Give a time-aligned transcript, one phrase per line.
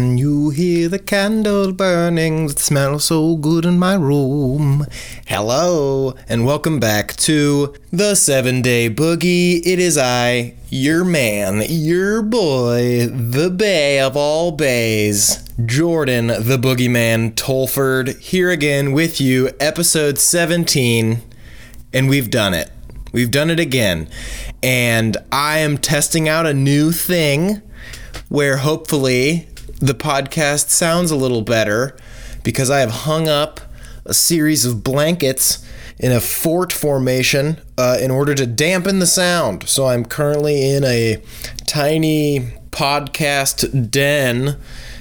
[0.00, 4.86] Can you hear the candle burning that smells so good in my room?
[5.26, 9.60] Hello, and welcome back to the seven day boogie.
[9.62, 17.36] It is I, your man, your boy, the bay of all bays, Jordan, the boogeyman
[17.36, 21.20] Tolford, here again with you, episode 17,
[21.92, 22.70] and we've done it.
[23.12, 24.08] We've done it again.
[24.62, 27.60] And I am testing out a new thing
[28.30, 29.48] where hopefully
[29.80, 31.96] the podcast sounds a little better
[32.44, 33.60] because I have hung up
[34.04, 35.66] a series of blankets
[35.98, 39.68] in a fort formation uh, in order to dampen the sound.
[39.68, 41.22] So I'm currently in a
[41.66, 44.56] tiny podcast den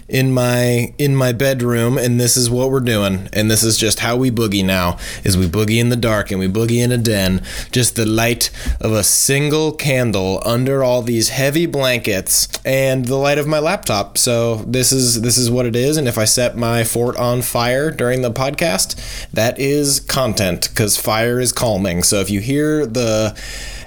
[0.10, 4.00] in my in my bedroom and this is what we're doing and this is just
[4.00, 6.98] how we boogie now is we boogie in the dark and we boogie in a
[6.98, 7.42] den.
[7.72, 8.50] Just the light
[8.82, 14.18] of a single candle under all these heavy blankets and the light of my laptop.
[14.18, 17.42] So this is this is what it is and if i set my fort on
[17.42, 18.96] fire during the podcast
[19.32, 22.04] that is content cuz fire is calming.
[22.04, 23.36] So if you hear the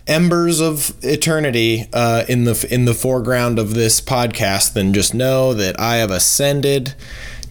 [0.07, 5.55] embers of eternity uh, in the in the foreground of this podcast, then just know
[5.55, 6.95] that I have ascended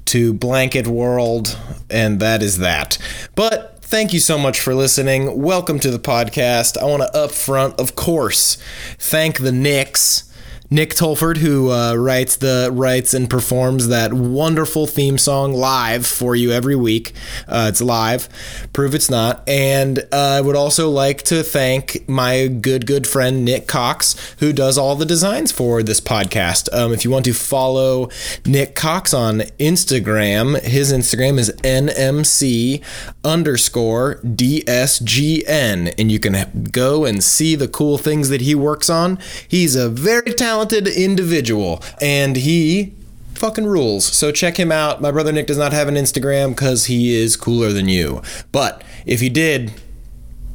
[0.05, 1.57] to blanket world,
[1.89, 2.97] and that is that.
[3.35, 5.41] But thank you so much for listening.
[5.41, 6.77] Welcome to the podcast.
[6.77, 8.57] I want to upfront, of course,
[8.97, 10.30] thank the Knicks
[10.73, 16.33] Nick Tolford, who uh, writes the writes and performs that wonderful theme song live for
[16.33, 17.11] you every week.
[17.45, 18.29] Uh, it's live.
[18.71, 19.43] Prove it's not.
[19.49, 24.53] And uh, I would also like to thank my good good friend Nick Cox, who
[24.53, 26.73] does all the designs for this podcast.
[26.73, 28.07] Um, if you want to follow
[28.45, 32.81] Nick Cox on Instagram, his Instagram is nmc
[33.25, 39.19] underscore dsgn, and you can go and see the cool things that he works on.
[39.49, 42.93] He's a very talented talented individual, and he
[43.35, 44.05] fucking rules.
[44.05, 45.01] So check him out.
[45.01, 48.21] My brother Nick does not have an Instagram because he is cooler than you.
[48.51, 49.73] But if he did,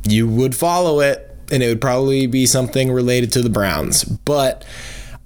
[0.05, 4.05] you would follow it, and it would probably be something related to the Browns.
[4.05, 4.65] But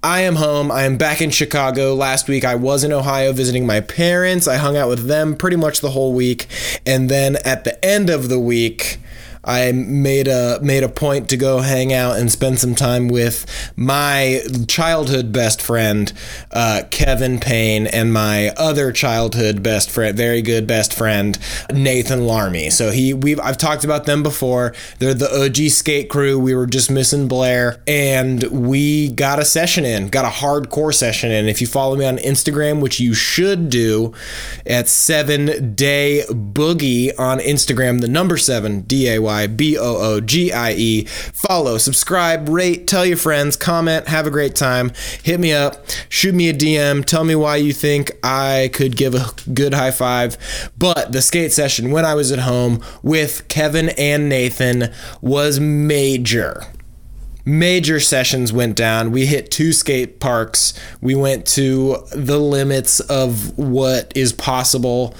[0.02, 0.70] I am home.
[0.70, 1.94] I am back in Chicago.
[1.94, 4.48] Last week I was in Ohio visiting my parents.
[4.48, 6.46] I hung out with them pretty much the whole week.
[6.86, 8.98] And then at the end of the week,
[9.44, 13.46] I made a made a point to go hang out and spend some time with
[13.74, 16.12] my childhood best friend
[16.50, 21.38] uh, Kevin Payne and my other childhood best friend, very good best friend
[21.72, 22.68] Nathan Larmy.
[22.68, 24.74] So he we've I've talked about them before.
[24.98, 26.38] They're the OG skate crew.
[26.38, 31.30] We were just missing Blair, and we got a session in, got a hardcore session
[31.30, 31.46] in.
[31.46, 34.12] If you follow me on Instagram, which you should do,
[34.66, 39.96] at Seven Day Boogie on Instagram, the number seven D A Y Y B O
[39.96, 41.04] O G I E.
[41.04, 44.90] Follow, subscribe, rate, tell your friends, comment, have a great time.
[45.22, 49.14] Hit me up, shoot me a DM, tell me why you think I could give
[49.14, 50.36] a good high five.
[50.76, 56.66] But the skate session when I was at home with Kevin and Nathan was major
[57.46, 59.10] major sessions went down.
[59.10, 60.74] We hit two skate parks.
[61.00, 65.14] We went to the limits of what is possible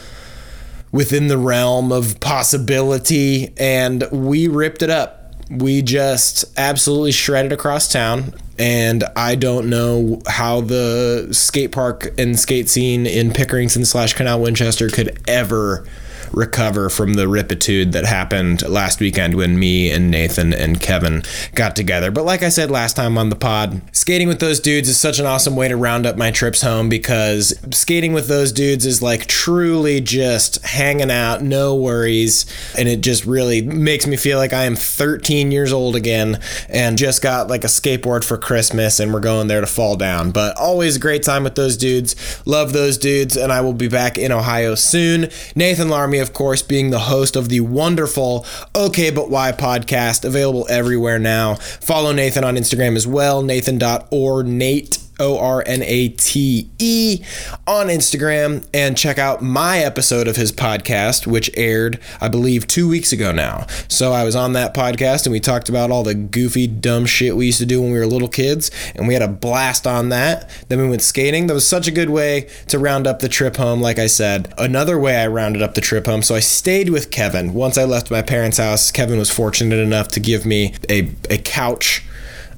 [0.92, 5.34] within the realm of possibility, and we ripped it up.
[5.50, 12.38] We just absolutely shredded across town, and I don't know how the skate park and
[12.38, 15.86] skate scene in Pickerington slash Canal Winchester could ever
[16.32, 21.22] recover from the ripitude that happened last weekend when me and Nathan and Kevin
[21.54, 22.10] got together.
[22.10, 25.18] But like I said last time on the pod, skating with those dudes is such
[25.18, 29.02] an awesome way to round up my trips home because skating with those dudes is
[29.02, 32.46] like truly just hanging out, no worries.
[32.78, 36.96] And it just really makes me feel like I am 13 years old again and
[36.96, 40.30] just got like a skateboard for Christmas and we're going there to fall down.
[40.30, 42.16] But always a great time with those dudes.
[42.46, 43.36] Love those dudes.
[43.36, 45.28] And I will be back in Ohio soon.
[45.54, 50.66] Nathan Larmy of course, being the host of the wonderful Okay But Why podcast, available
[50.70, 51.56] everywhere now.
[51.56, 57.22] Follow Nathan on Instagram as well, nathan.ornate O R N A T E,
[57.66, 62.88] on Instagram and check out my episode of his podcast, which aired, I believe, two
[62.88, 63.66] weeks ago now.
[63.88, 67.36] So I was on that podcast and we talked about all the goofy, dumb shit
[67.36, 70.08] we used to do when we were little kids, and we had a blast on
[70.08, 70.50] that.
[70.68, 71.46] Then we went skating.
[71.46, 74.52] That was such a good way to round up the trip home, like I said.
[74.58, 76.22] Another way I rounded up the trip home.
[76.22, 77.52] So I stayed with Kevin.
[77.52, 81.38] Once I left my parents' house, Kevin was fortunate enough to give me a, a
[81.38, 82.02] couch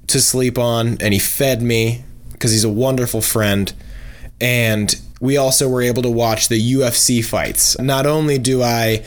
[0.08, 2.04] to sleep on, and he fed me
[2.42, 3.72] because he's a wonderful friend.
[4.40, 7.78] And we also were able to watch the UFC fights.
[7.78, 9.04] Not only do I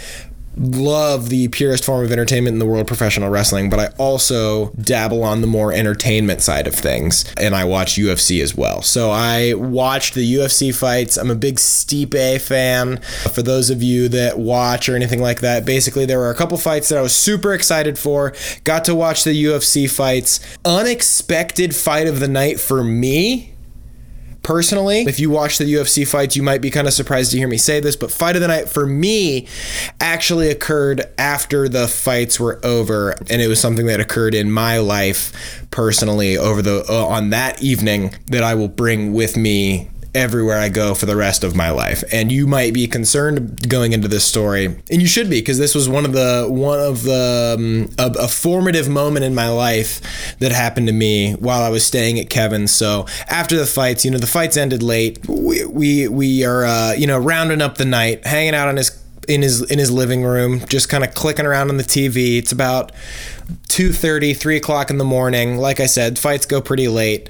[0.57, 5.23] love the purest form of entertainment in the world, professional wrestling, but I also dabble
[5.23, 8.81] on the more entertainment side of things, and I watch UFC as well.
[8.81, 11.17] So I watched the UFC fights.
[11.17, 12.97] I'm a big Stipe fan.
[13.33, 16.57] For those of you that watch or anything like that, basically there were a couple
[16.57, 18.33] fights that I was super excited for.
[18.63, 20.39] Got to watch the UFC fights.
[20.63, 23.54] Unexpected fight of the night for me
[24.45, 25.01] personally.
[25.01, 27.57] If you watch the UFC fights, you might be kind of surprised to hear me
[27.57, 29.47] say this, but fight of the night for me
[29.99, 34.77] actually occurred after the fights were over, and it was something that occurred in my
[34.77, 40.57] life personally over the uh, on that evening that I will bring with me everywhere
[40.57, 42.03] I go for the rest of my life.
[42.11, 45.75] And you might be concerned going into this story, and you should be because this
[45.75, 50.01] was one of the one of the um, a, a, formative moment in my life
[50.39, 52.71] that happened to me while I was staying at Kevin's.
[52.71, 55.27] So after the fights, you know, the fights ended late.
[55.27, 59.01] We we, we are uh, you know rounding up the night, hanging out on his
[59.27, 62.37] in his in his living room, just kind of clicking around on the TV.
[62.37, 62.91] It's about
[63.67, 65.57] 2.30, 3 o'clock in the morning.
[65.57, 67.29] Like I said, fights go pretty late.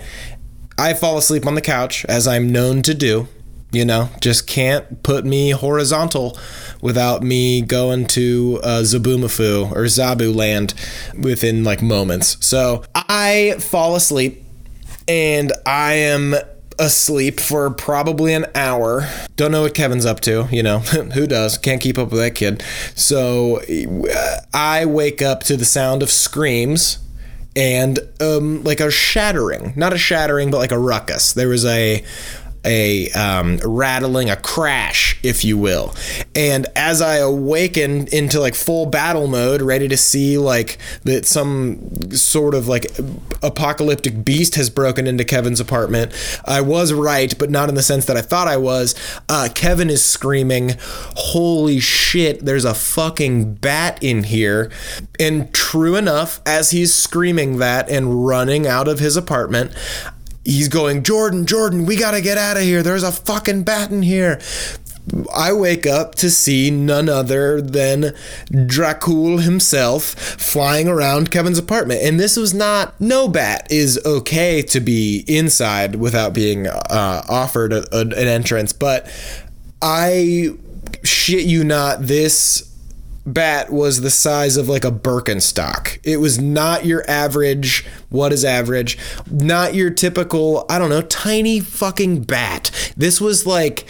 [0.78, 3.28] I fall asleep on the couch, as I'm known to do.
[3.72, 6.38] You know, just can't put me horizontal
[6.82, 10.74] without me going to uh, Zabumafu or Zabu land
[11.20, 12.38] within like moments.
[12.46, 14.44] So I fall asleep
[15.10, 16.36] and I am
[16.80, 19.10] asleep for probably an hour.
[19.36, 20.80] Don't know what Kevin's up to, you know.
[21.14, 21.58] Who does?
[21.58, 22.64] Can't keep up with that kid.
[22.96, 23.62] So
[24.54, 27.00] I wake up to the sound of screams
[27.56, 31.34] and um, like a shattering, not a shattering, but like a ruckus.
[31.34, 32.04] There was a
[32.66, 35.96] a um, rattling, a crash, if you will.
[36.34, 42.12] And as I awaken into like full battle mode, ready to see like that some
[42.12, 42.88] sort of like
[43.42, 46.12] apocalyptic beast has broken into Kevin's apartment,
[46.46, 48.96] I was right, but not in the sense that I thought I was.
[49.30, 50.76] Uh, Kevin is screaming,
[51.16, 54.72] Holy shit, there's a fucking bat in here.
[55.20, 59.74] And true enough, as he's screaming that and running out of his apartment,
[60.46, 62.84] he's going, Jordan, Jordan, we gotta get out of here.
[62.84, 64.40] There's a fucking bat in here.
[65.36, 68.16] I wake up to see none other than
[68.50, 72.02] Dracul himself flying around Kevin's apartment.
[72.02, 77.72] And this was not, no bat is okay to be inside without being uh, offered
[77.72, 78.74] a, a, an entrance.
[78.74, 79.08] But
[79.80, 80.56] I
[81.04, 82.75] shit you not, this
[83.26, 86.00] bat was the size of like a Birkenstock.
[86.04, 88.98] It was not your average, what is average?
[89.30, 92.94] Not your typical, I don't know, tiny fucking bat.
[92.96, 93.86] This was like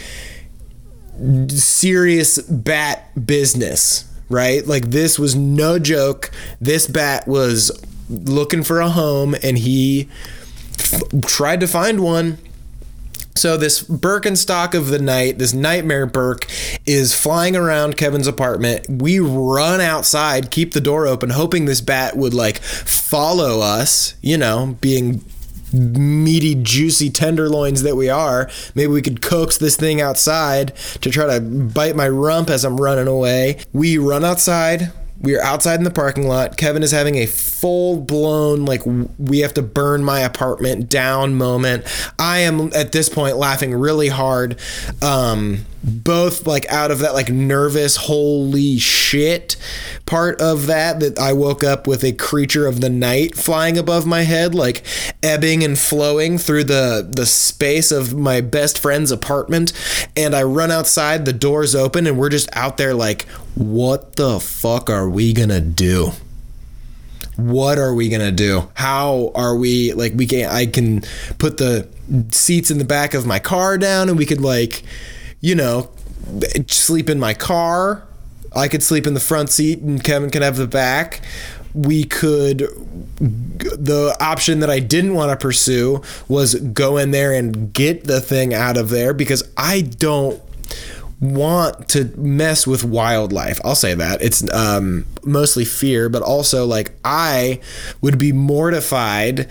[1.48, 4.66] serious bat business, right?
[4.66, 6.30] Like this was no joke.
[6.60, 7.70] This bat was
[8.08, 10.08] looking for a home and he
[10.78, 12.38] f- tried to find one
[13.36, 16.46] so this Birkenstock of the night, this nightmare Burke,
[16.84, 18.86] is flying around Kevin's apartment.
[18.88, 24.14] We run outside, keep the door open, hoping this bat would like follow us.
[24.22, 25.24] You know, being
[25.72, 28.50] meaty, juicy tenderloins that we are.
[28.74, 32.80] Maybe we could coax this thing outside to try to bite my rump as I'm
[32.80, 33.60] running away.
[33.72, 34.92] We run outside.
[35.20, 36.56] We are outside in the parking lot.
[36.56, 38.82] Kevin is having a full blown, like,
[39.18, 41.84] we have to burn my apartment down moment.
[42.18, 44.58] I am at this point laughing really hard.
[45.02, 49.56] Um, both like out of that like nervous holy shit
[50.04, 54.04] part of that that I woke up with a creature of the night flying above
[54.04, 54.82] my head like
[55.22, 59.72] ebbing and flowing through the the space of my best friend's apartment.
[60.16, 64.40] And I run outside the doors open and we're just out there like what the
[64.40, 66.12] fuck are we going to do?
[67.36, 68.70] What are we gonna do?
[68.74, 71.02] How are we like we can i can
[71.36, 71.86] put the
[72.30, 74.82] seats in the back of my car down and we could like
[75.46, 75.88] you know,
[76.66, 78.02] sleep in my car.
[78.54, 81.20] I could sleep in the front seat and Kevin can have the back.
[81.72, 82.58] We could,
[83.20, 88.20] the option that I didn't want to pursue was go in there and get the
[88.20, 90.42] thing out of there because I don't
[91.20, 93.60] want to mess with wildlife.
[93.64, 94.20] I'll say that.
[94.22, 97.60] It's um, mostly fear, but also like I
[98.00, 99.48] would be mortified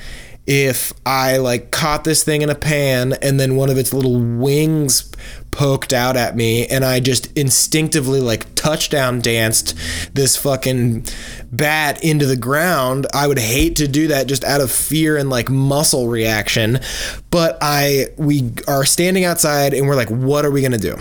[0.48, 4.20] if I like caught this thing in a pan and then one of its little
[4.20, 5.12] wings
[5.52, 9.76] poked out at me and I just instinctively like touchdown danced
[10.14, 11.06] this fucking
[11.52, 13.08] bat into the ground.
[13.14, 16.80] I would hate to do that just out of fear and like muscle reaction.
[17.32, 20.98] But I we are standing outside and we're like, what are we gonna do?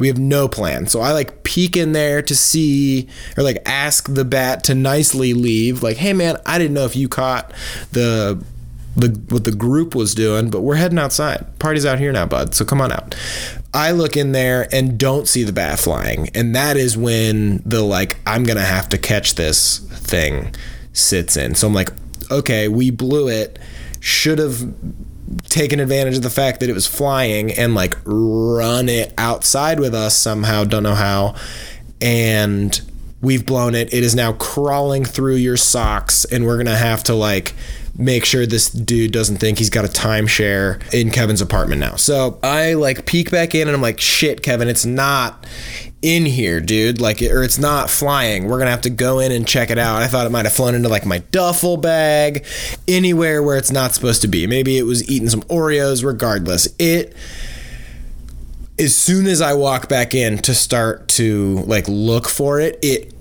[0.00, 0.88] We have no plan.
[0.88, 5.34] So I like peek in there to see or like ask the bat to nicely
[5.34, 5.82] leave.
[5.82, 7.52] Like, hey man, I didn't know if you caught
[7.92, 8.44] the
[8.96, 11.58] the what the group was doing, but we're heading outside.
[11.58, 12.54] Party's out here now, bud.
[12.54, 13.14] So come on out.
[13.72, 16.28] I look in there and don't see the bat flying.
[16.34, 20.54] And that is when the like, I'm to have to catch this thing
[20.92, 21.56] sits in.
[21.56, 21.90] So I'm like,
[22.30, 23.58] okay, we blew it.
[23.98, 24.72] Should have
[25.44, 29.94] taken advantage of the fact that it was flying and like run it outside with
[29.94, 30.62] us somehow.
[30.62, 31.34] Don't know how.
[32.00, 32.80] And
[33.20, 33.92] we've blown it.
[33.92, 37.54] It is now crawling through your socks, and we're to have to like
[37.96, 41.96] make sure this dude doesn't think he's got a timeshare in Kevin's apartment now.
[41.96, 45.46] So I like peek back in and I'm like, shit, Kevin, it's not
[46.02, 47.00] in here, dude.
[47.00, 48.46] Like, or it's not flying.
[48.46, 50.02] We're gonna have to go in and check it out.
[50.02, 52.44] I thought it might have flown into like my duffel bag,
[52.86, 54.46] anywhere where it's not supposed to be.
[54.46, 56.04] Maybe it was eating some Oreos.
[56.04, 57.16] Regardless, it.
[58.76, 63.13] As soon as I walk back in to start to like look for it, it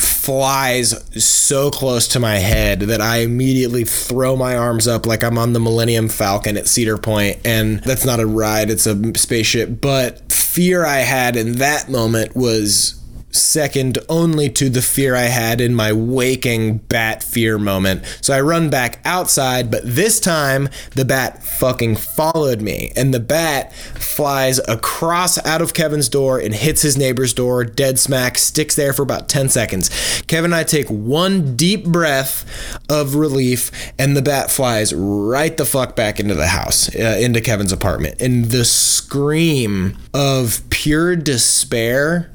[0.00, 5.38] flies so close to my head that I immediately throw my arms up like I'm
[5.38, 9.80] on the Millennium Falcon at Cedar Point, and that's not a ride, it's a spaceship.
[9.80, 12.99] But fear I had in that moment was
[13.32, 18.04] second only to the fear I had in my waking bat fear moment.
[18.20, 22.92] So I run back outside, but this time the bat fucking followed me.
[22.96, 27.98] And the bat flies across out of Kevin's door and hits his neighbor's door, dead
[27.98, 29.90] smack, sticks there for about 10 seconds.
[30.26, 32.44] Kevin and I take one deep breath
[32.88, 37.40] of relief, and the bat flies right the fuck back into the house, uh, into
[37.40, 38.20] Kevin's apartment.
[38.20, 42.32] And the scream of pure despair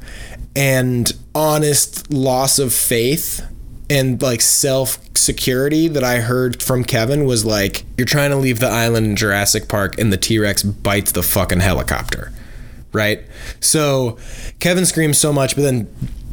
[0.56, 3.42] and honest loss of faith
[3.90, 8.60] and like self security that I heard from Kevin was like, you're trying to leave
[8.60, 12.32] the island in Jurassic Park and the T Rex bites the fucking helicopter.
[12.92, 13.24] Right?
[13.60, 14.18] So
[14.60, 15.88] Kevin screams so much, but then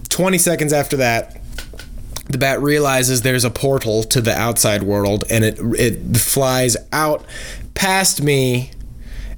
[0.08, 1.40] 20 seconds after that,
[2.28, 7.24] the bat realizes there's a portal to the outside world and it it flies out
[7.74, 8.70] past me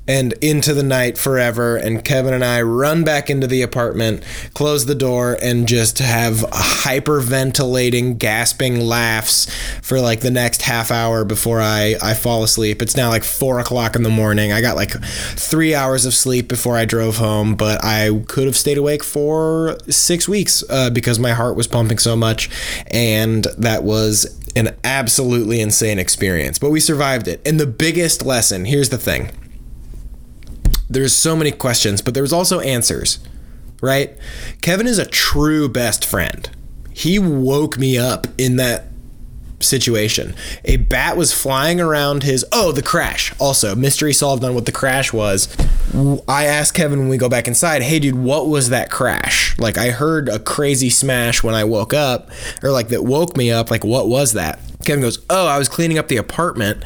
[0.07, 1.77] and into the night forever.
[1.77, 6.37] And Kevin and I run back into the apartment, close the door, and just have
[6.39, 12.83] hyperventilating, gasping laughs for like the next half hour before I, I fall asleep.
[12.83, 14.53] It's now like four o'clock in the morning.
[14.53, 18.57] I got like three hours of sleep before I drove home, but I could have
[18.57, 22.51] stayed awake for six weeks uh, because my heart was pumping so much.
[22.89, 27.41] And that was an absolutely insane experience, but we survived it.
[27.45, 29.31] And the biggest lesson here's the thing
[30.89, 33.19] there's so many questions, but there's also answers,
[33.81, 34.17] right?
[34.61, 36.51] Kevin is a true best friend.
[36.93, 38.85] He woke me up in that
[39.61, 40.35] situation.
[40.65, 42.45] A bat was flying around his.
[42.53, 43.33] Oh, the crash.
[43.41, 45.55] Also, mystery solved on what the crash was.
[46.29, 49.59] I asked Kevin when we go back inside, hey, dude, what was that crash?
[49.59, 52.31] Like, I heard a crazy smash when I woke up,
[52.63, 53.71] or like that woke me up.
[53.71, 54.59] Like, what was that?
[54.85, 56.85] Kevin goes, Oh, I was cleaning up the apartment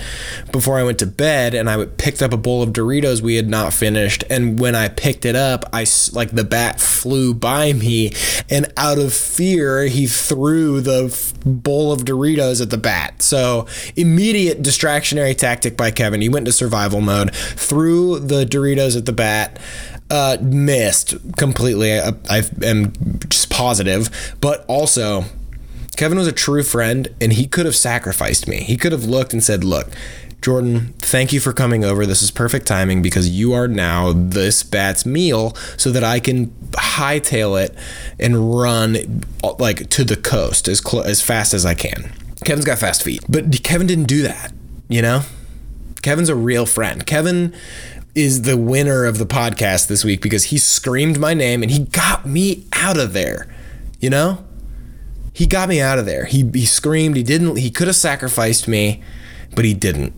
[0.52, 3.48] before I went to bed and I picked up a bowl of Doritos we had
[3.48, 4.24] not finished.
[4.30, 8.12] And when I picked it up, I like the bat flew by me
[8.50, 11.14] and out of fear, he threw the
[11.44, 13.22] bowl of Doritos at the bat.
[13.22, 16.20] So, immediate distractionary tactic by Kevin.
[16.20, 19.58] He went into survival mode, threw the Doritos at the bat.
[20.10, 22.00] Uh, missed completely.
[22.00, 22.94] I, I am
[23.28, 25.24] just positive, but also
[25.98, 28.58] Kevin was a true friend and he could have sacrificed me.
[28.58, 29.88] He could have looked and said, Look,
[30.40, 32.06] Jordan, thank you for coming over.
[32.06, 36.50] This is perfect timing because you are now this bat's meal so that I can
[36.70, 37.74] hightail it
[38.16, 39.24] and run
[39.58, 42.12] like to the coast as cl- as fast as I can.
[42.44, 44.52] Kevin's got fast feet, but Kevin didn't do that,
[44.88, 45.22] you know?
[46.02, 47.04] Kevin's a real friend.
[47.06, 47.52] Kevin
[48.14, 51.80] is the winner of the podcast this week because he screamed my name and he
[51.86, 53.52] got me out of there,
[53.98, 54.44] you know?
[55.38, 56.24] He got me out of there.
[56.24, 57.14] He he screamed.
[57.14, 57.58] He didn't.
[57.58, 59.00] He could have sacrificed me,
[59.54, 60.12] but he didn't.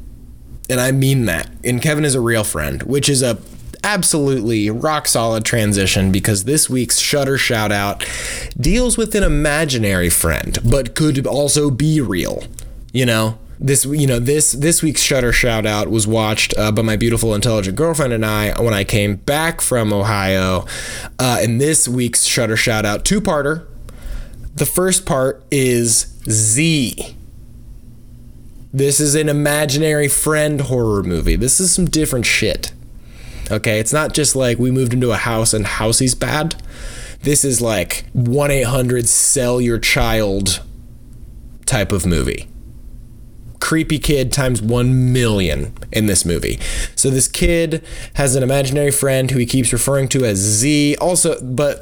[0.70, 1.50] And I mean that.
[1.62, 3.36] And Kevin is a real friend, which is a
[3.84, 8.02] absolutely rock solid transition because this week's Shudder shout out
[8.58, 12.44] deals with an imaginary friend, but could also be real.
[12.90, 16.80] You know, this you know this this week's Shudder shout out was watched uh, by
[16.80, 20.64] my beautiful intelligent girlfriend and I when I came back from Ohio.
[21.18, 23.66] Uh, and this week's Shudder shout out two parter
[24.60, 27.16] the first part is Z.
[28.74, 31.34] This is an imaginary friend horror movie.
[31.34, 32.70] This is some different shit.
[33.50, 36.62] Okay, it's not just like we moved into a house and housey's bad.
[37.22, 40.62] This is like 1 800 sell your child
[41.64, 42.50] type of movie
[43.60, 46.58] creepy kid times 1 million in this movie.
[46.96, 50.96] So this kid has an imaginary friend who he keeps referring to as Z.
[51.00, 51.80] Also, but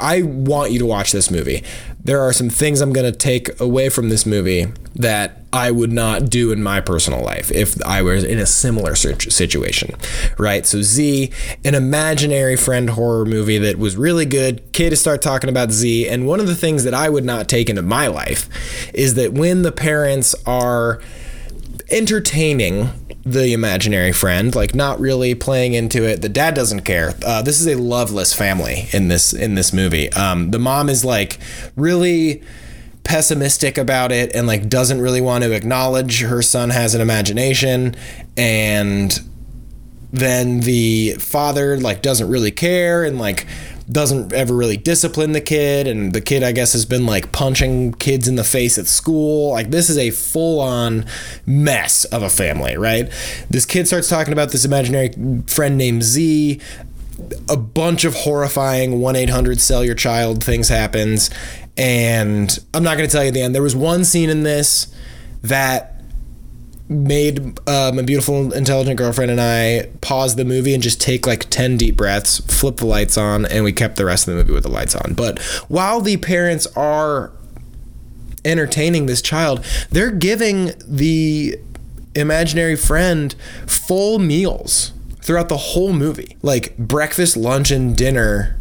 [0.00, 1.62] I want you to watch this movie.
[2.08, 5.92] There are some things I'm going to take away from this movie that I would
[5.92, 9.94] not do in my personal life if I was in a similar situation,
[10.38, 10.64] right?
[10.64, 11.30] So, Z,
[11.66, 14.72] an imaginary friend horror movie that was really good.
[14.72, 16.08] Kid to start talking about Z.
[16.08, 18.48] And one of the things that I would not take into my life
[18.94, 21.02] is that when the parents are
[21.90, 22.88] entertaining
[23.32, 26.22] the imaginary friend, like not really playing into it.
[26.22, 27.14] The dad doesn't care.
[27.24, 30.10] Uh, this is a loveless family in this in this movie.
[30.12, 31.38] Um, the mom is like
[31.76, 32.42] really
[33.04, 37.96] pessimistic about it and like doesn't really want to acknowledge her son has an imagination
[38.36, 39.20] and
[40.12, 43.46] then the father like doesn't really care and like
[43.90, 47.92] doesn't ever really discipline the kid and the kid i guess has been like punching
[47.94, 49.52] kids in the face at school.
[49.52, 51.06] Like this is a full-on
[51.46, 53.10] mess of a family right?
[53.50, 55.10] This kid starts talking about this imaginary
[55.46, 56.60] friend named z.
[57.48, 61.30] A bunch of horrifying 1-800 sell your child things happens.
[61.76, 63.54] And i'm not going to tell you the end.
[63.54, 64.92] There was one scene in this
[65.42, 65.97] that
[66.88, 71.50] made um, my beautiful intelligent girlfriend and I pause the movie and just take like
[71.50, 74.54] 10 deep breaths, flip the lights on, and we kept the rest of the movie
[74.54, 75.14] with the lights on.
[75.14, 77.32] But while the parents are
[78.44, 81.58] entertaining this child, they're giving the
[82.14, 83.34] imaginary friend
[83.66, 86.36] full meals throughout the whole movie.
[86.40, 88.58] Like breakfast, lunch, and dinner,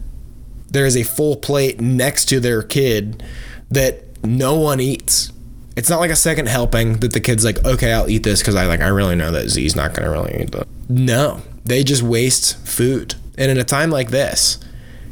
[0.69, 3.23] there is a full plate next to their kid
[3.69, 5.31] that no one eats
[5.77, 8.55] it's not like a second helping that the kid's like, okay, I'll eat this because
[8.55, 10.67] I like I really know that Z's not gonna really eat that.
[10.67, 10.89] Mm.
[10.89, 14.57] No, they just waste food, and in a time like this,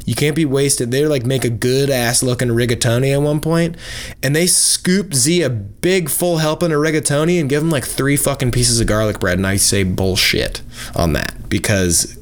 [0.04, 0.90] you can't be wasted.
[0.90, 3.76] They like make a good ass looking rigatoni at one point,
[4.24, 8.16] and they scoop Z a big full helping of rigatoni and give him like three
[8.16, 10.62] fucking pieces of garlic bread, and I say bullshit
[10.96, 12.18] on that because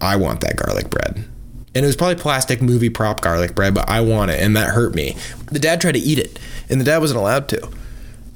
[0.00, 1.24] I want that garlic bread.
[1.76, 4.70] And it was probably plastic movie prop garlic bread, but I want it, and that
[4.70, 5.14] hurt me.
[5.52, 6.38] The dad tried to eat it,
[6.70, 7.68] and the dad wasn't allowed to.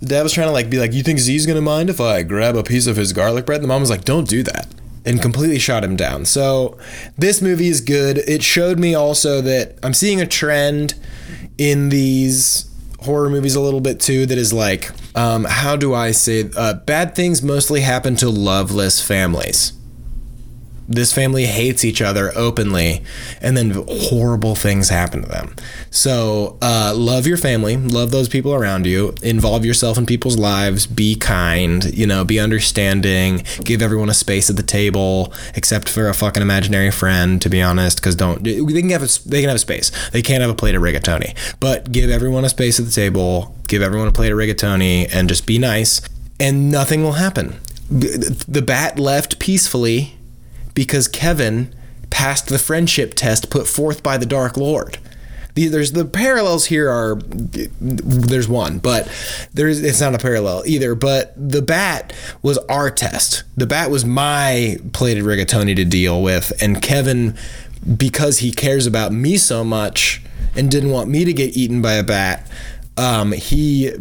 [0.03, 2.23] The dad was trying to like be like, "You think Z's gonna mind if I
[2.23, 4.69] grab a piece of his garlic bread?" And the mom was like, "Don't do that,"
[5.07, 6.27] and completely shot him down.
[6.27, 6.77] So
[7.17, 8.19] this movie is good.
[8.19, 10.95] It showed me also that I'm seeing a trend
[11.57, 12.67] in these
[13.01, 16.75] horror movies a little bit too that is like um, how do i say uh,
[16.75, 19.73] bad things mostly happen to loveless families
[20.91, 23.03] this family hates each other openly,
[23.41, 25.55] and then horrible things happen to them.
[25.93, 30.89] So, uh, love your family, love those people around you, involve yourself in people's lives,
[30.89, 36.09] be kind, you know, be understanding, give everyone a space at the table, except for
[36.09, 39.49] a fucking imaginary friend, to be honest, because don't they can have a, they can
[39.49, 39.93] have a space.
[40.11, 43.55] They can't have a plate of rigatoni, but give everyone a space at the table,
[43.69, 46.01] give everyone a plate of rigatoni, and just be nice,
[46.41, 47.61] and nothing will happen.
[47.91, 50.17] The bat left peacefully
[50.75, 51.75] because Kevin
[52.11, 54.99] passed the friendship test put forth by the Dark Lord.
[55.55, 59.11] The, there's the parallels here are there's one, but
[59.53, 60.95] there's it's not a parallel either.
[60.95, 63.43] But the bat was our test.
[63.57, 67.37] The bat was my plated rigatoni to deal with, and Kevin,
[67.97, 70.23] because he cares about me so much
[70.55, 72.49] and didn't want me to get eaten by a bat,
[72.97, 73.93] um, he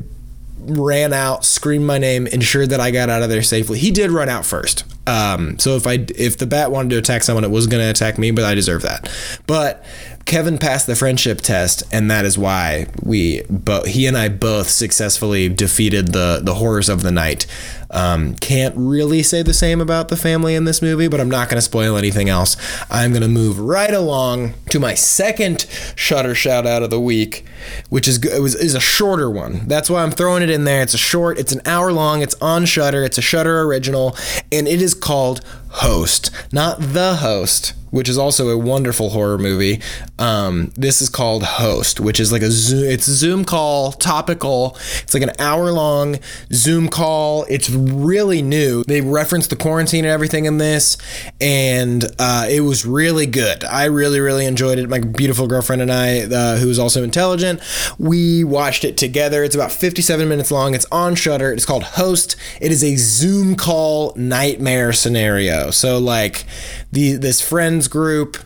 [0.59, 3.79] ran out, screamed my name, ensured that I got out of there safely.
[3.79, 4.83] He did run out first.
[5.09, 7.89] Um, so if I if the bat wanted to attack someone, it was going to
[7.89, 9.11] attack me, but I deserve that.
[9.47, 9.83] But
[10.29, 14.69] Kevin passed the friendship test, and that is why we but he and I both
[14.69, 17.47] successfully defeated the the horrors of the night.
[17.89, 21.49] Um, can't really say the same about the family in this movie, but I'm not
[21.49, 22.57] going to spoil anything else.
[22.91, 25.65] I'm going to move right along to my second
[25.95, 27.43] Shudder shout out of the week,
[27.89, 29.67] which is it was is a shorter one.
[29.67, 30.83] That's why I'm throwing it in there.
[30.83, 31.39] It's a short.
[31.39, 32.21] It's an hour long.
[32.21, 33.03] It's on Shudder.
[33.03, 34.15] It's a Shudder original,
[34.51, 39.81] and it is called Host, not the Host which is also a wonderful horror movie.
[40.17, 42.83] Um, this is called Host, which is like a Zoom.
[42.85, 44.77] It's a Zoom call, topical.
[45.01, 46.17] It's like an hour long
[46.53, 47.45] Zoom call.
[47.49, 48.83] It's really new.
[48.85, 50.97] They reference the quarantine and everything in this,
[51.41, 53.63] and uh, it was really good.
[53.63, 54.89] I really, really enjoyed it.
[54.89, 57.61] My beautiful girlfriend and I, uh, who is also intelligent,
[57.97, 59.43] we watched it together.
[59.43, 60.73] It's about 57 minutes long.
[60.73, 61.51] It's on Shudder.
[61.51, 62.35] It's called Host.
[62.61, 65.71] It is a Zoom call nightmare scenario.
[65.71, 66.45] So like
[66.91, 68.37] the this friends group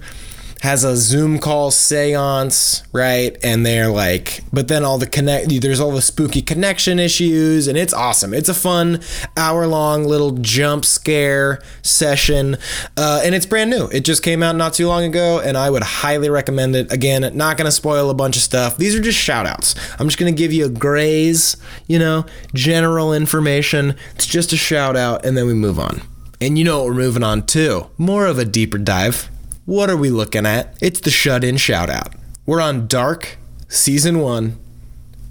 [0.64, 3.36] has a Zoom call seance, right?
[3.44, 7.78] And they're like, but then all the connect, there's all the spooky connection issues, and
[7.78, 8.34] it's awesome.
[8.34, 9.02] It's a fun
[9.36, 12.56] hour long little jump scare session,
[12.96, 13.88] uh, and it's brand new.
[13.88, 16.90] It just came out not too long ago, and I would highly recommend it.
[16.94, 18.78] Again, not to spoil a bunch of stuff.
[18.78, 19.76] These are just shout outs.
[20.00, 23.98] I'm just to give you a graze, you know, general information.
[24.16, 26.04] It's just a shout out, and then we move on.
[26.44, 27.90] And you know what we're moving on to?
[27.98, 29.30] More of a deeper dive.
[29.64, 30.76] What are we looking at?
[30.82, 32.16] It's the shut in shout out.
[32.46, 33.38] We're on Dark,
[33.70, 34.60] Season 1,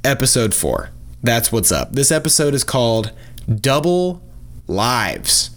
[0.05, 0.88] episode four.
[1.22, 1.92] That's what's up.
[1.92, 3.12] This episode is called
[3.55, 4.22] Double
[4.66, 5.51] Lives.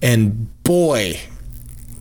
[0.00, 1.22] And boy,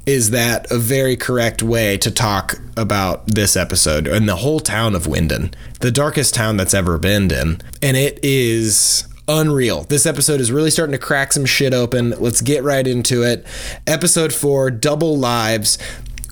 [0.05, 4.93] is that a very correct way to talk about this episode and the whole town
[4.93, 7.59] of Winden, the darkest town that's ever been in.
[7.81, 9.83] And it is unreal.
[9.83, 12.11] This episode is really starting to crack some shit open.
[12.11, 13.45] Let's get right into it.
[13.85, 15.77] Episode four Double Lives.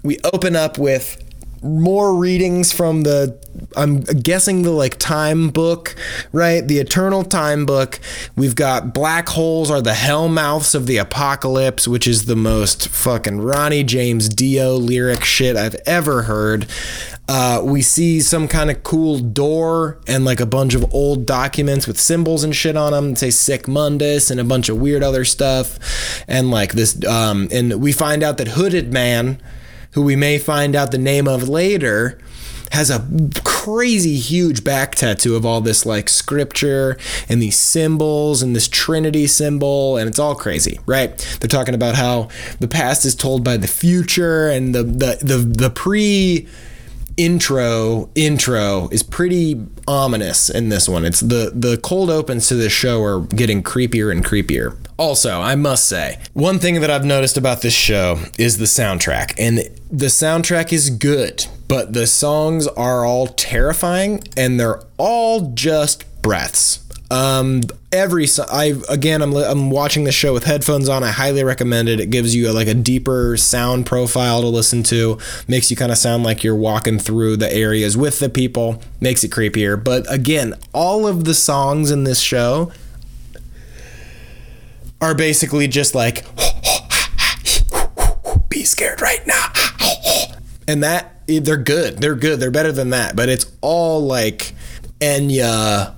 [0.03, 1.24] We open up with
[1.65, 3.38] more readings from the
[3.75, 5.95] I'm guessing the like time book,
[6.32, 6.65] right?
[6.65, 7.99] The eternal time book.
[8.36, 12.88] We've got black holes are the hell mouths of the apocalypse, which is the most
[12.88, 16.67] fucking Ronnie James Dio lyric shit I've ever heard.
[17.28, 21.88] Uh, we see some kind of cool door and like a bunch of old documents
[21.88, 23.15] with symbols and shit on them.
[23.15, 26.23] Say Sic Mundus and a bunch of weird other stuff.
[26.28, 29.41] And like this, um, and we find out that Hooded Man
[29.95, 32.19] who we may find out the name of later,
[32.71, 33.08] has a
[33.43, 36.97] crazy huge back tattoo of all this like scripture
[37.29, 41.95] and these symbols and this trinity symbol and it's all crazy right they're talking about
[41.95, 42.27] how
[42.60, 46.47] the past is told by the future and the the the, the pre
[47.17, 51.05] intro intro is pretty ominous in this one.
[51.05, 54.77] It's the the cold opens to this show are getting creepier and creepier.
[54.97, 59.34] Also, I must say, one thing that I've noticed about this show is the soundtrack.
[59.38, 59.60] And
[59.91, 66.81] the soundtrack is good, but the songs are all terrifying and they're all just breaths.
[67.11, 71.03] Um, every I again I'm I'm watching the show with headphones on.
[71.03, 71.99] I highly recommend it.
[71.99, 75.19] It gives you a, like a deeper sound profile to listen to.
[75.47, 78.81] Makes you kind of sound like you're walking through the areas with the people.
[78.99, 79.81] Makes it creepier.
[79.81, 82.71] But again, all of the songs in this show
[84.99, 86.25] are basically just like
[88.49, 89.51] be scared right now.
[90.67, 91.99] And that they're good.
[91.99, 92.39] They're good.
[92.39, 93.15] They're better than that.
[93.15, 94.54] But it's all like
[94.99, 95.93] Enya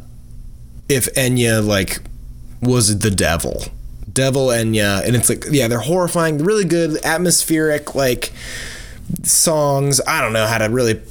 [0.89, 2.01] if Enya like
[2.61, 3.63] was the devil.
[4.11, 5.05] Devil Enya.
[5.05, 8.31] And it's like, yeah, they're horrifying, really good, atmospheric, like
[9.23, 10.01] songs.
[10.07, 11.01] I don't know how to really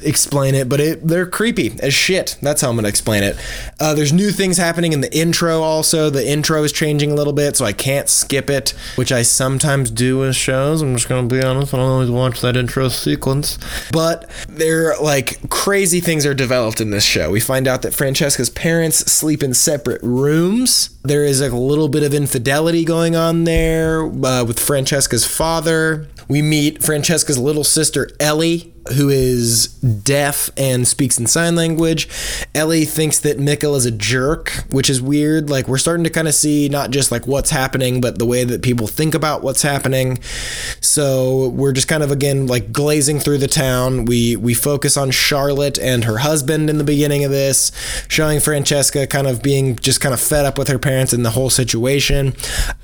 [0.00, 2.36] explain it, but it they're creepy as shit.
[2.42, 3.36] That's how I'm gonna explain it.
[3.80, 5.62] Uh, there's new things happening in the intro.
[5.62, 9.22] Also, the intro is changing a little bit, so I can't skip it, which I
[9.22, 10.82] sometimes do with shows.
[10.82, 11.74] I'm just gonna be honest.
[11.74, 13.58] I don't always watch that intro sequence,
[13.92, 17.30] but there like crazy things are developed in this show.
[17.30, 20.90] We find out that Francesca's parents sleep in separate rooms.
[21.02, 26.08] There is a little bit of infidelity going on there uh, with Francesca's father.
[26.28, 32.08] We meet Francesca's little sister Ellie, who is deaf and speaks in sign language.
[32.54, 35.50] Ellie thinks that Mikkel is a jerk, which is weird.
[35.50, 38.44] Like we're starting to kind of see not just like what's happening, but the way
[38.44, 40.18] that people think about what's happening.
[40.80, 44.04] So we're just kind of again like glazing through the town.
[44.04, 47.72] We we focus on Charlotte and her husband in the beginning of this,
[48.08, 51.30] showing Francesca kind of being just kind of fed up with her parents and the
[51.30, 52.34] whole situation.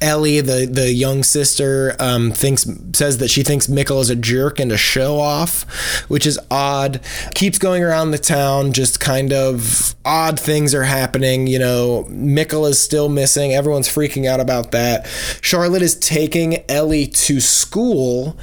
[0.00, 4.60] Ellie, the the young sister, um, thinks says that she thinks Mikkel is a jerk
[4.60, 5.64] and a show off
[6.08, 7.00] which is odd.
[7.34, 11.46] Keeps going around the town, just kind of odd things are happening.
[11.46, 13.52] You know, Mikkel is still missing.
[13.52, 15.06] Everyone's freaking out about that.
[15.40, 18.36] Charlotte is taking Ellie to school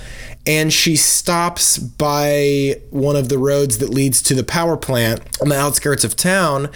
[0.45, 5.49] and she stops by one of the roads that leads to the power plant on
[5.49, 6.69] the outskirts of town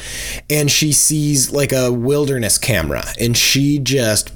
[0.49, 4.31] and she sees like a wilderness camera and she just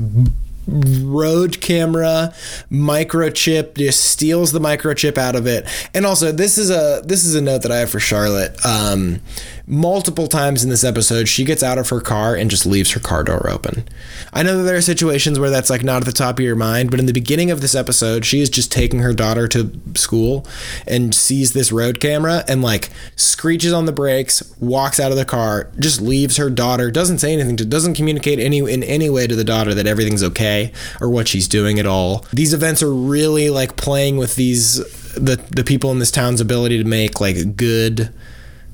[1.03, 2.33] road camera
[2.71, 5.67] microchip just steals the microchip out of it.
[5.93, 8.55] And also this is a this is a note that i have for charlotte.
[8.65, 9.21] Um,
[9.69, 12.99] multiple times in this episode she gets out of her car and just leaves her
[12.99, 13.87] car door open
[14.33, 16.55] i know that there are situations where that's like not at the top of your
[16.55, 19.71] mind but in the beginning of this episode she is just taking her daughter to
[19.95, 20.45] school
[20.87, 25.25] and sees this road camera and like screeches on the brakes walks out of the
[25.25, 29.27] car just leaves her daughter doesn't say anything to doesn't communicate any in any way
[29.27, 32.25] to the daughter that everything's okay or what she's doing at all.
[32.33, 34.77] These events are really like playing with these
[35.13, 38.13] the the people in this town's ability to make like good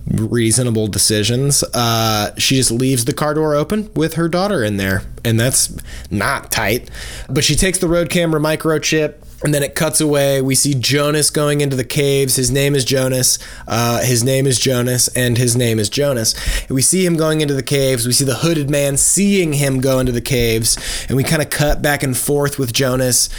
[0.08, 1.64] reasonable decisions.
[1.74, 5.76] Uh, she just leaves the car door open with her daughter in there, and that's
[6.12, 6.90] not tight.
[7.30, 10.42] But she takes the road camera microchip, and then it cuts away.
[10.42, 12.36] We see Jonas going into the caves.
[12.36, 13.38] His name is Jonas.
[13.68, 16.36] Uh, his name is Jonas, and his name is Jonas.
[16.70, 18.06] We see him going into the caves.
[18.06, 21.50] We see the hooded man seeing him go into the caves, and we kind of
[21.50, 23.30] cut back and forth with Jonas.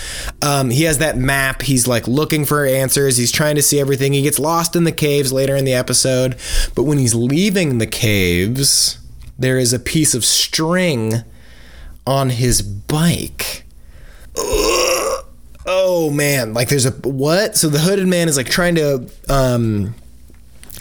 [0.42, 1.62] Um, he has that map.
[1.62, 3.16] He's like looking for answers.
[3.16, 4.12] He's trying to see everything.
[4.12, 6.36] He gets lost in the caves later in the episode,
[6.74, 8.98] but when he's leaving the caves,
[9.38, 11.24] there is a piece of string
[12.06, 13.55] on his bike.
[15.78, 17.54] Oh man, like there's a what?
[17.54, 19.94] So the hooded man is like trying to um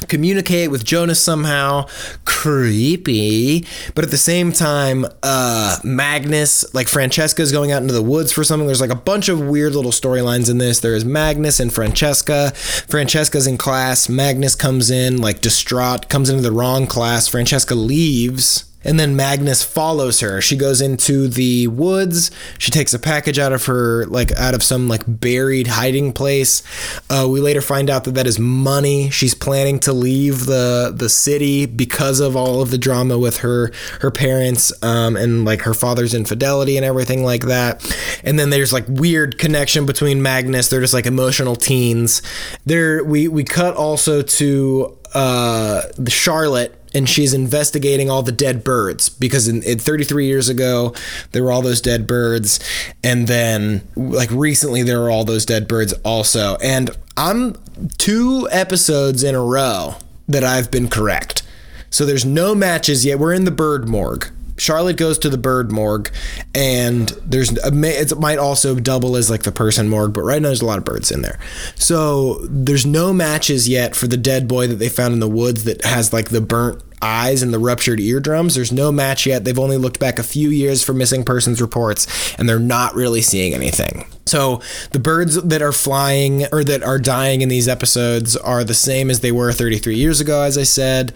[0.08, 1.88] communicate with Jonas somehow.
[2.24, 3.66] Creepy.
[3.94, 8.46] But at the same time, uh, Magnus, like Francesca's going out into the woods for
[8.46, 8.68] something.
[8.68, 10.80] There's like a bunch of weird little storylines in this.
[10.80, 12.52] There is Magnus and Francesca.
[12.52, 14.08] Francesca's in class.
[14.08, 17.28] Magnus comes in, like distraught, comes into the wrong class.
[17.28, 20.40] Francesca leaves and then Magnus follows her.
[20.40, 22.32] She goes into the woods.
[22.60, 26.62] She takes a package out of her, like out of some like buried hiding place.
[27.10, 29.10] Uh, we later find out that that is money.
[29.10, 33.72] She's planning to leave the the city because of all of the drama with her
[34.02, 37.84] her parents um, and like her father's infidelity and everything like that.
[38.24, 40.70] And then there's like weird connection between Magnus.
[40.70, 42.22] They're just like emotional teens.
[42.66, 48.64] There we we cut also to uh, the Charlotte and she's investigating all the dead
[48.64, 50.96] birds because in, in 33 years ago
[51.34, 52.60] there were all those dead birds.
[53.04, 56.56] And then like recently there were all those dead birds also.
[56.64, 57.56] And i'm
[57.98, 59.96] two episodes in a row
[60.28, 61.44] that i've been correct.
[61.90, 63.20] So there's no matches yet.
[63.20, 64.32] We're in the bird morgue.
[64.58, 66.10] Charlotte goes to the bird morgue,
[66.54, 70.62] and there's it might also double as like the person morgue, but right now there's
[70.62, 71.38] a lot of birds in there.
[71.76, 75.66] So there's no matches yet for the dead boy that they found in the woods
[75.66, 78.56] that has like the burnt eyes and the ruptured eardrums.
[78.56, 79.44] There's no match yet.
[79.44, 83.22] They've only looked back a few years for missing persons reports, and they're not really
[83.22, 84.06] seeing anything.
[84.28, 84.62] So
[84.92, 89.12] the birds that are flying or that are dying in these episodes are the same
[89.12, 91.14] as they were 33 years ago, as I said,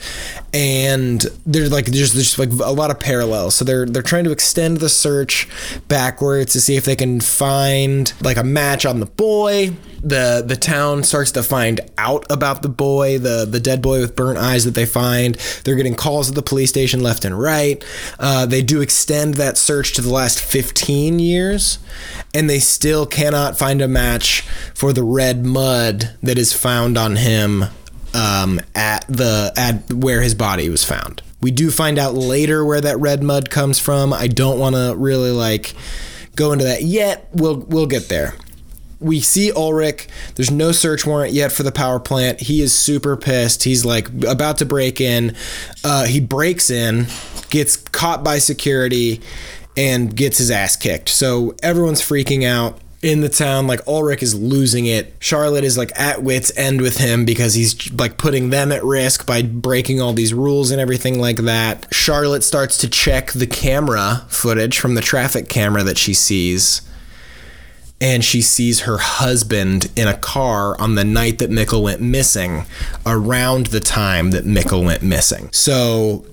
[0.54, 3.56] and there's like there's just like a lot of parallels.
[3.56, 5.48] So they're they're trying to extend the search
[5.88, 10.56] backwards to see if they can find like a match on the boy the the
[10.56, 14.66] town starts to find out about the boy, the the dead boy with burnt eyes
[14.66, 15.36] that they find.
[15.64, 17.84] They're getting calls at the police station left and right.
[18.18, 21.80] Uh, they do extend that search to the last 15 years,
[22.34, 24.42] and they still cannot find a match
[24.74, 27.66] for the red mud that is found on him
[28.14, 31.22] um, at the at where his body was found.
[31.42, 34.12] We do find out later where that red mud comes from.
[34.14, 35.74] I don't want to really like
[36.36, 37.30] go into that yet.
[37.34, 38.36] We'll we'll get there
[39.00, 40.08] we see Ulrich.
[40.36, 42.42] There's no search warrant yet for the power plant.
[42.42, 43.64] He is super pissed.
[43.64, 45.36] He's like about to break in.
[45.84, 47.08] Uh, he breaks in,
[47.50, 49.22] gets caught by security,
[49.78, 51.10] and gets his ass kicked.
[51.10, 53.68] So everyone's freaking out in the town.
[53.68, 55.14] Like Ulrich is losing it.
[55.20, 59.26] Charlotte is like at wits end with him because he's like putting them at risk
[59.26, 61.88] by breaking all these rules and everything like that.
[61.94, 66.82] Charlotte starts to check the camera footage from the traffic camera that she sees
[68.02, 72.66] and she sees her husband in a car on the night that Mikkel went missing,
[73.06, 75.50] around the time that Mikkel went missing.
[75.52, 76.26] So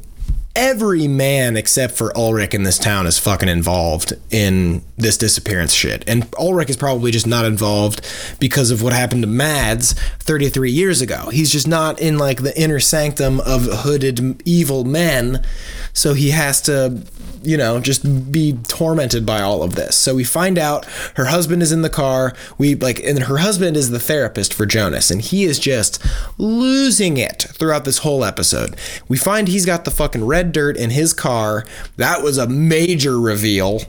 [0.56, 6.02] every man except for Ulrich in this town is fucking involved in this disappearance shit.
[6.08, 8.04] And Ulrich is probably just not involved
[8.40, 11.28] because of what happened to Mads 33 years ago.
[11.28, 15.44] He's just not in like the inner sanctum of hooded evil men.
[15.92, 17.02] So he has to
[17.46, 19.96] you know, just be tormented by all of this.
[19.96, 22.34] So we find out her husband is in the car.
[22.58, 26.04] We like, and her husband is the therapist for Jonas, and he is just
[26.38, 28.76] losing it throughout this whole episode.
[29.08, 31.64] We find he's got the fucking red dirt in his car.
[31.96, 33.80] That was a major reveal.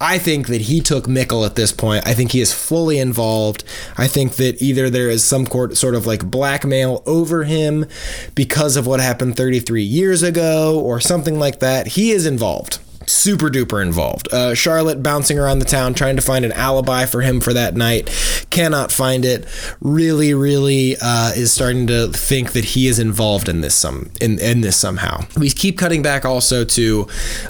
[0.00, 2.06] I think that he took Mikkel at this point.
[2.06, 3.64] I think he is fully involved.
[3.96, 7.86] I think that either there is some sort of like blackmail over him
[8.34, 11.86] because of what happened 33 years ago or something like that.
[11.86, 14.32] He is involved super duper involved.
[14.32, 17.74] Uh, Charlotte bouncing around the town trying to find an alibi for him for that
[17.74, 18.08] night,
[18.50, 19.46] cannot find it.
[19.80, 24.38] Really, really uh, is starting to think that he is involved in this some in,
[24.38, 25.24] in this somehow.
[25.36, 27.06] We keep cutting back also to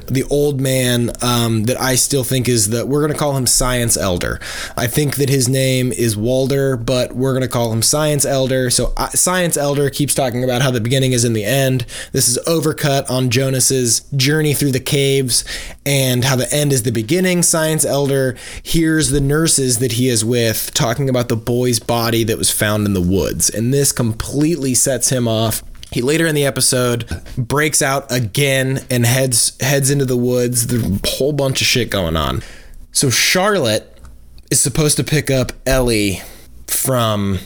[0.06, 3.96] the old man um, that I still think is the we're gonna call him Science
[3.96, 4.40] Elder.
[4.76, 8.70] I think that his name is Walder, but we're gonna call him Science Elder.
[8.70, 11.86] So uh, Science Elder keeps talking about how the beginning is in the end.
[12.12, 15.43] This is overcut on Jonas's journey through the caves
[15.86, 17.42] and how the end is the beginning.
[17.42, 22.38] Science Elder hears the nurses that he is with talking about the boy's body that
[22.38, 25.62] was found in the woods, and this completely sets him off.
[25.90, 30.66] He later in the episode breaks out again and heads heads into the woods.
[30.66, 32.42] The whole bunch of shit going on.
[32.90, 33.96] So Charlotte
[34.50, 36.22] is supposed to pick up Ellie
[36.66, 37.38] from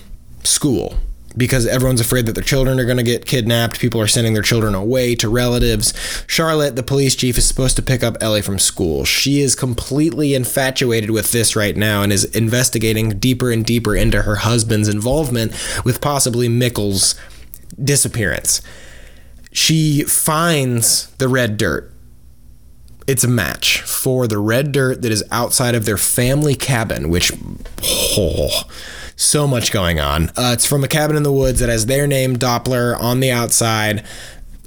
[0.44, 0.96] school
[1.36, 3.78] because everyone's afraid that their children are going to get kidnapped.
[3.78, 5.92] People are sending their children away to relatives.
[6.26, 9.04] Charlotte, the police chief, is supposed to pick up Ellie from school.
[9.04, 14.22] She is completely infatuated with this right now and is investigating deeper and deeper into
[14.22, 15.52] her husband's involvement
[15.84, 17.14] with possibly Mikkel's
[17.82, 18.60] disappearance.
[19.52, 21.92] She finds the red dirt.
[23.06, 27.32] It's a match for the red dirt that is outside of their family cabin, which,
[27.82, 28.64] oh,
[29.20, 30.28] So much going on.
[30.36, 33.32] Uh, it's from a cabin in the woods that has their name, Doppler, on the
[33.32, 34.04] outside.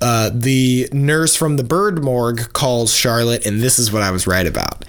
[0.02, 4.28] Uh, the nurse from the bird morgue calls Charlotte, and this is what I was
[4.28, 4.84] right about.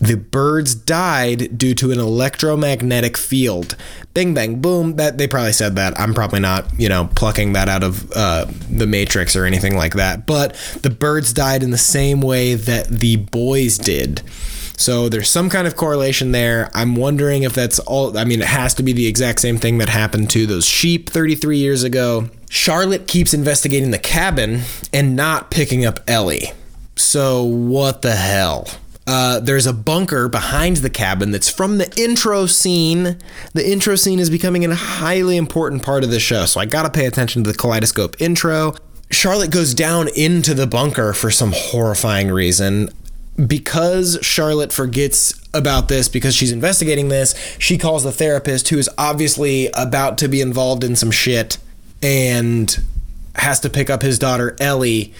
[0.00, 3.74] The birds died due to an electromagnetic field.
[4.12, 4.96] Bing bang boom.
[4.96, 5.98] That they probably said that.
[5.98, 9.94] I'm probably not, you know, plucking that out of uh, the Matrix or anything like
[9.94, 10.26] that.
[10.26, 14.20] But the birds died in the same way that the boys did.
[14.80, 16.70] So there's some kind of correlation there.
[16.72, 18.16] I'm wondering if that's all.
[18.16, 21.10] I mean, it has to be the exact same thing that happened to those sheep
[21.10, 22.30] 33 years ago.
[22.48, 26.52] Charlotte keeps investigating the cabin and not picking up Ellie.
[26.96, 28.68] So what the hell?
[29.06, 33.18] Uh, there's a bunker behind the cabin that's from the intro scene.
[33.52, 36.90] The intro scene is becoming a highly important part of the show, so I gotta
[36.90, 38.76] pay attention to the kaleidoscope intro.
[39.10, 42.88] Charlotte goes down into the bunker for some horrifying reason.
[43.46, 48.88] Because Charlotte forgets about this because she's investigating this, she calls the therapist who is
[48.98, 51.58] obviously about to be involved in some shit
[52.02, 52.82] and
[53.36, 55.12] has to pick up his daughter Ellie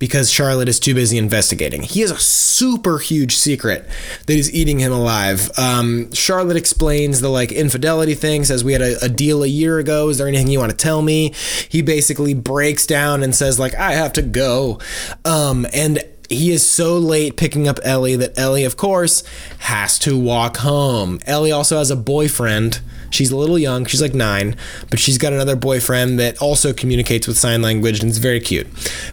[0.00, 1.82] because Charlotte is too busy investigating.
[1.82, 3.86] He has a super huge secret
[4.26, 5.50] that is eating him alive.
[5.58, 9.78] Um, Charlotte explains the like infidelity thing, says we had a, a deal a year
[9.78, 10.08] ago.
[10.08, 11.34] Is there anything you want to tell me?
[11.68, 14.80] He basically breaks down and says like I have to go,
[15.26, 19.22] um, and he is so late picking up Ellie that Ellie, of course,
[19.58, 21.20] has to walk home.
[21.26, 23.84] Ellie also has a boyfriend She's a little young.
[23.86, 24.56] She's like nine,
[24.88, 28.68] but she's got another boyfriend that also communicates with sign language and it's very cute.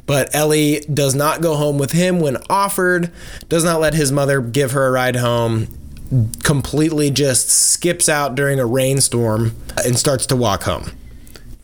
[0.06, 3.12] But Ellie does not go home with him when offered,
[3.50, 5.68] does not let his mother give her a ride home,
[6.44, 10.92] completely just skips out during a rainstorm and starts to walk home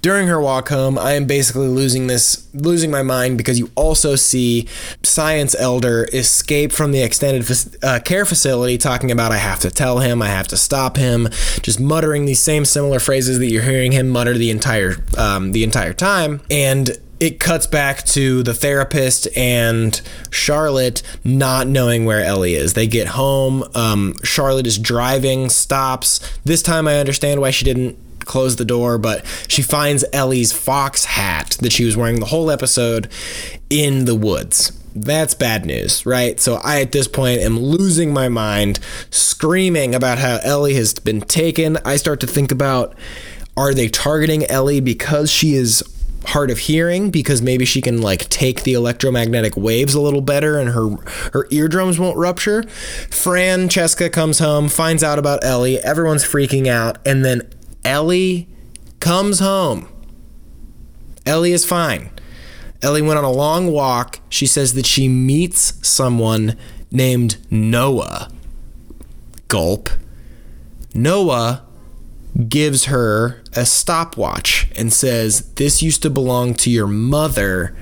[0.04, 4.18] during her walk home, I am basically losing this, losing my mind because you also
[4.18, 4.68] see
[5.02, 7.50] Science Elder escape from the extended
[7.82, 11.30] uh, care facility, talking about I have to tell him, I have to stop him,
[11.62, 15.63] just muttering these same similar phrases that you're hearing him mutter the entire um, the
[15.63, 22.56] entire time, and it cuts back to the therapist and Charlotte not knowing where Ellie
[22.56, 22.74] is.
[22.74, 23.63] They get home.
[23.74, 26.20] Um, Charlotte is driving, stops.
[26.44, 31.06] This time I understand why she didn't close the door, but she finds Ellie's fox
[31.06, 33.10] hat that she was wearing the whole episode
[33.70, 34.72] in the woods.
[34.96, 36.40] That's bad news, right?
[36.40, 41.22] So I, at this point, am losing my mind, screaming about how Ellie has been
[41.22, 41.78] taken.
[41.84, 42.96] I start to think about
[43.58, 45.84] are they targeting Ellie because she is
[46.26, 50.58] hard of hearing because maybe she can like take the electromagnetic waves a little better
[50.58, 50.96] and her
[51.34, 52.64] her eardrums won't rupture.
[53.10, 57.42] Francesca comes home, finds out about Ellie, everyone's freaking out, and then
[57.86, 58.48] Ellie
[59.00, 59.88] comes home.
[61.26, 62.12] Ellie is fine.
[62.82, 64.19] Ellie went on a long walk.
[64.30, 66.58] She says that she meets someone
[66.91, 68.30] named Noah.
[69.48, 69.89] Gulp.
[70.93, 71.63] Noah
[72.50, 77.76] gives her a stopwatch and says, This used to belong to your mother.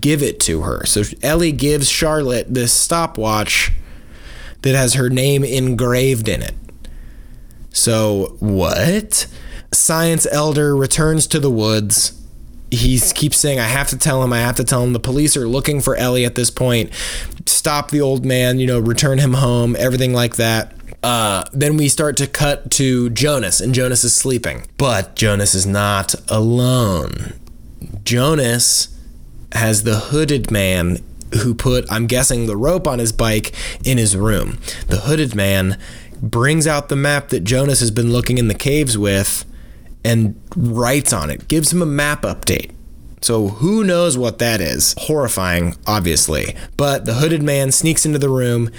[0.00, 0.86] Give it to her.
[0.86, 3.72] So Ellie gives Charlotte this stopwatch
[4.62, 6.54] that has her name engraved in it.
[7.72, 9.26] So, what?
[9.72, 12.18] Science Elder returns to the woods.
[12.70, 14.92] He keeps saying, I have to tell him, I have to tell him.
[14.92, 16.90] The police are looking for Ellie at this point.
[17.46, 20.74] Stop the old man, you know, return him home, everything like that.
[21.02, 24.66] Uh, then we start to cut to Jonas, and Jonas is sleeping.
[24.78, 27.34] But Jonas is not alone.
[28.04, 28.88] Jonas
[29.52, 30.98] has the hooded man
[31.42, 33.52] who put, I'm guessing, the rope on his bike
[33.84, 34.58] in his room.
[34.88, 35.78] The hooded man
[36.22, 39.44] brings out the map that Jonas has been looking in the caves with
[40.04, 42.70] and writes on it, gives him a map update.
[43.20, 44.94] So who knows what that is?
[44.98, 46.56] Horrifying, obviously.
[46.76, 48.70] But the hooded man sneaks into the room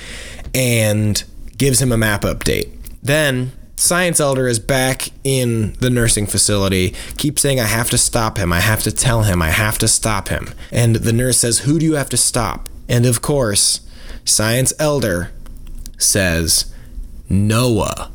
[0.54, 1.24] and
[1.58, 2.70] gives him a map update.
[3.02, 8.38] Then Science Elder is back in the nursing facility, keeps saying, I have to stop
[8.38, 10.54] him, I have to tell him, I have to stop him.
[10.72, 12.70] And the nurse says, Who do you have to stop?
[12.90, 13.82] And of course,
[14.26, 15.32] Science Elder
[15.98, 16.73] says,
[17.34, 18.12] Noah.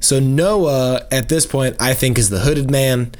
[0.00, 3.12] So Noah, at this point, I think is the hooded man.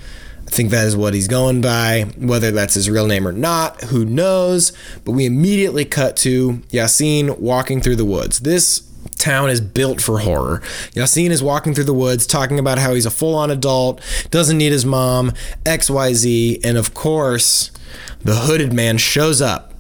[0.47, 2.07] I think that is what he's going by.
[2.19, 4.73] Whether that's his real name or not, who knows?
[5.05, 8.40] But we immediately cut to Yasin walking through the woods.
[8.40, 8.83] This
[9.17, 10.61] town is built for horror.
[10.94, 14.59] Yasin is walking through the woods talking about how he's a full on adult, doesn't
[14.59, 15.31] need his mom,
[15.65, 17.71] XYZ, and of course,
[18.21, 19.73] the hooded man shows up.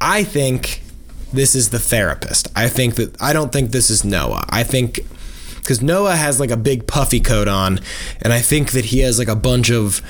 [0.00, 0.82] I think
[1.32, 2.48] this is the therapist.
[2.56, 4.44] I think that I don't think this is Noah.
[4.48, 5.00] I think
[5.56, 7.80] because Noah has like a big puffy coat on,
[8.20, 10.02] and I think that he has like a bunch of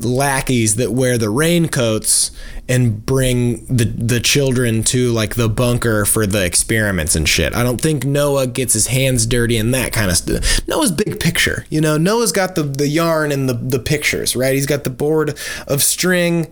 [0.00, 2.30] lackeys that wear the raincoats
[2.68, 7.54] and bring the the children to like the bunker for the experiments and shit.
[7.54, 10.66] I don't think Noah gets his hands dirty and that kind of stuff.
[10.68, 11.96] Noah's big picture, you know.
[11.96, 14.54] Noah's got the the yarn and the the pictures, right?
[14.54, 16.46] He's got the board of string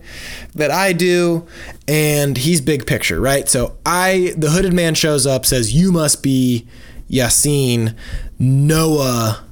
[0.55, 1.47] that I do,
[1.87, 3.47] and he's big picture, right?
[3.47, 6.67] So I the hooded man shows up, says you must be
[7.09, 7.95] Yasin.
[8.39, 9.43] Noah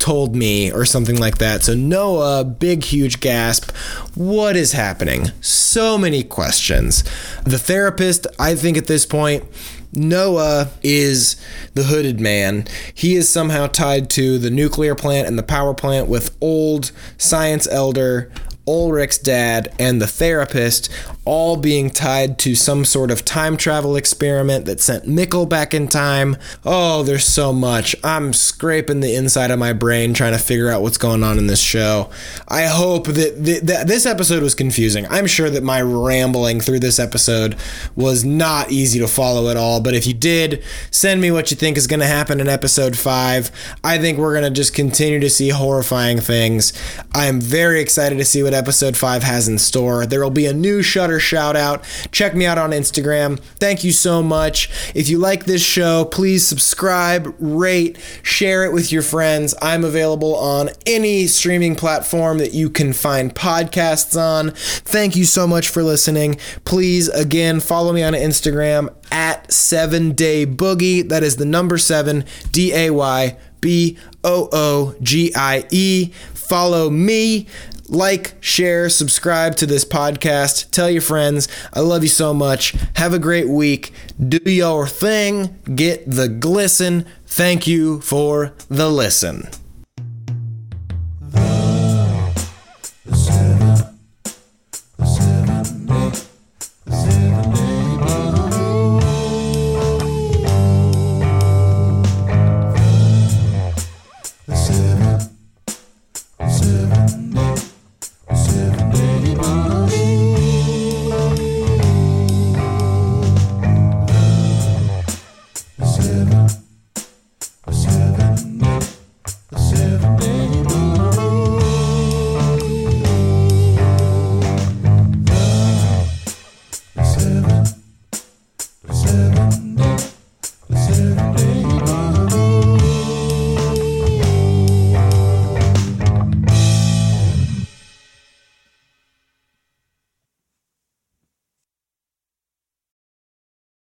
[0.00, 1.62] told me or something like that.
[1.62, 3.70] So Noah, big huge gasp.
[4.14, 5.30] What is happening?
[5.40, 7.04] So many questions.
[7.44, 9.44] The therapist, I think at this point,
[9.92, 11.36] Noah is
[11.74, 12.66] the hooded man.
[12.94, 17.68] He is somehow tied to the nuclear plant and the power plant with old science
[17.68, 18.32] elder
[18.70, 20.88] Ulrich's dad, and the therapist
[21.24, 25.86] all being tied to some sort of time travel experiment that sent Mikkel back in
[25.86, 26.36] time.
[26.64, 27.94] Oh, there's so much.
[28.02, 31.46] I'm scraping the inside of my brain trying to figure out what's going on in
[31.46, 32.10] this show.
[32.48, 35.06] I hope that, th- that this episode was confusing.
[35.08, 37.56] I'm sure that my rambling through this episode
[37.94, 41.56] was not easy to follow at all, but if you did, send me what you
[41.56, 43.50] think is going to happen in episode 5.
[43.84, 46.72] I think we're going to just continue to see horrifying things.
[47.14, 50.06] I am very excited to see what episode 5 has in store.
[50.06, 50.82] There will be a new
[51.18, 51.82] Shout out.
[52.12, 53.40] Check me out on Instagram.
[53.58, 54.70] Thank you so much.
[54.94, 59.54] If you like this show, please subscribe, rate, share it with your friends.
[59.60, 64.52] I'm available on any streaming platform that you can find podcasts on.
[64.52, 66.36] Thank you so much for listening.
[66.64, 71.08] Please, again, follow me on Instagram at 7 Day Boogie.
[71.08, 76.12] That is the number 7 D A Y B O O G I E.
[76.34, 77.46] Follow me
[77.90, 80.70] like, share, subscribe to this podcast.
[80.70, 81.48] Tell your friends.
[81.72, 82.74] I love you so much.
[82.96, 83.92] Have a great week.
[84.18, 85.58] Do your thing.
[85.74, 87.04] Get the glisten.
[87.26, 89.48] Thank you for the listen.